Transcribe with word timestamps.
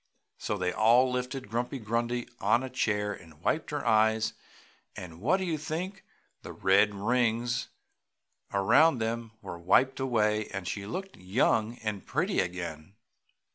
So 0.39 0.57
they 0.57 0.73
all 0.73 1.11
lifted 1.11 1.47
Grumpy 1.47 1.77
Grundy 1.77 2.27
on 2.39 2.63
a 2.63 2.71
chair 2.71 3.13
and 3.13 3.39
wiped 3.39 3.69
her 3.69 3.85
eyes 3.85 4.33
and 4.95 5.21
what 5.21 5.37
do 5.37 5.45
you 5.45 5.59
think! 5.59 6.03
the 6.41 6.53
red 6.53 6.95
rings 6.95 7.67
around 8.51 8.97
them 8.97 9.33
were 9.43 9.59
wiped 9.59 9.99
away 9.99 10.47
and 10.47 10.67
she 10.67 10.87
looked 10.87 11.17
young 11.17 11.77
and 11.83 12.03
pretty 12.03 12.39
again. 12.39 12.95